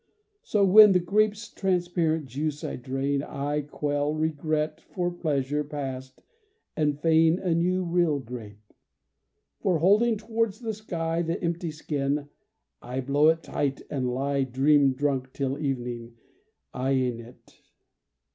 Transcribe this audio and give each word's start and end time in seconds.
So 0.41 0.65
when 0.65 0.93
the 0.93 0.99
grape's 0.99 1.47
transparent 1.47 2.25
juice 2.25 2.63
I 2.63 2.75
drain, 2.75 3.21
I 3.21 3.61
quell 3.61 4.15
regret 4.15 4.81
for 4.89 5.11
pleasures 5.11 5.67
past 5.69 6.23
and 6.75 6.99
feign 6.99 7.37
A 7.37 7.53
new 7.53 7.83
real 7.83 8.17
grape. 8.17 8.73
For 9.59 9.77
holding 9.77 10.17
towards 10.17 10.61
the 10.61 10.73
sky 10.73 11.21
The 11.21 11.39
empty 11.43 11.69
skin, 11.69 12.29
I 12.81 12.99
blow 13.01 13.27
it 13.27 13.43
tight 13.43 13.83
and 13.91 14.09
lie 14.11 14.43
Dream 14.43 14.93
drunk 14.93 15.33
till 15.33 15.59
evening, 15.59 16.15
eyeing 16.73 17.19
it. 17.19 17.61